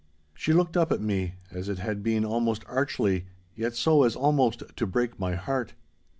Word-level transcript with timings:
She 0.33 0.51
looked 0.51 0.75
up 0.75 0.91
at 0.91 0.99
me, 0.99 1.35
as 1.51 1.69
it 1.69 1.77
had 1.77 2.01
been 2.01 2.25
almost 2.25 2.65
archly, 2.67 3.27
yet 3.53 3.75
so 3.75 4.01
as 4.01 4.15
almost 4.15 4.63
to 4.77 4.87
break 4.87 5.19
my 5.19 5.35
heart. 5.35 5.75